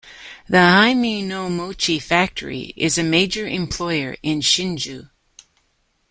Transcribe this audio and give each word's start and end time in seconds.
The 0.49 0.57
hime 0.57 1.27
no 1.27 1.47
mochi 1.47 1.99
factory 1.99 2.73
is 2.75 2.97
a 2.97 3.03
major 3.03 3.47
employer 3.47 4.17
in 4.23 4.39
Shinjō. 4.41 5.09